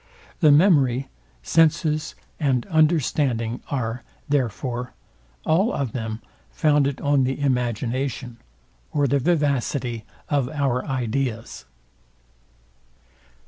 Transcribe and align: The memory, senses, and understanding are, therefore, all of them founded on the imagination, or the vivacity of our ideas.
The 0.39 0.51
memory, 0.51 1.09
senses, 1.43 2.15
and 2.39 2.65
understanding 2.69 3.61
are, 3.69 4.01
therefore, 4.27 4.93
all 5.45 5.71
of 5.71 5.91
them 5.91 6.23
founded 6.49 6.99
on 7.01 7.23
the 7.23 7.39
imagination, 7.39 8.37
or 8.91 9.05
the 9.07 9.19
vivacity 9.19 10.03
of 10.27 10.49
our 10.49 10.83
ideas. 10.87 11.65